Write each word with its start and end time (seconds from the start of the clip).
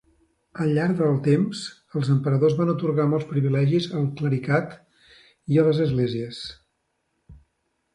Al 0.63 0.71
llarg 0.77 0.95
del 1.01 1.19
temps, 1.27 1.61
els 1.99 2.09
emperadors 2.15 2.57
van 2.63 2.73
atorgar 2.75 3.07
molts 3.13 3.29
privilegis 3.35 3.91
al 4.03 4.11
clericat 4.23 4.77
i 5.57 5.65
a 5.67 5.71
les 5.73 5.87
esglésies. 5.91 6.47